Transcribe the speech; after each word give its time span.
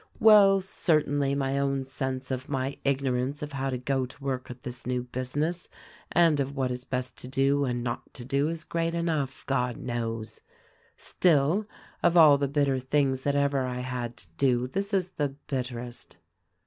Well, 0.19 0.61
certa/inly 0.61 1.35
my 1.37 1.59
own 1.59 1.85
sense 1.85 2.31
of 2.31 2.49
my 2.49 2.75
ignorance 2.83 3.43
of 3.43 3.51
how 3.53 3.69
to 3.69 3.77
go 3.77 4.07
to 4.07 4.23
work 4.23 4.49
at 4.49 4.63
this 4.63 4.87
new 4.87 5.03
business 5.03 5.69
and 6.11 6.39
of 6.39 6.55
what 6.55 6.71
is 6.71 6.85
best 6.85 7.17
to 7.17 7.27
do 7.27 7.65
and 7.65 7.83
not 7.83 8.11
to 8.15 8.25
do, 8.25 8.49
is 8.49 8.63
great 8.63 8.95
enough, 8.95 9.45
God 9.45 9.77
knows! 9.77 10.41
Still, 10.97 11.67
of 12.01 12.17
all 12.17 12.39
the 12.39 12.47
bitter 12.47 12.79
things 12.79 13.23
that 13.25 13.35
ever 13.35 13.67
I 13.67 13.81
had 13.81 14.17
to 14.17 14.27
do, 14.39 14.65
this 14.65 14.91
is 14.91 15.11
the 15.11 15.35
bitterest." 15.45 16.17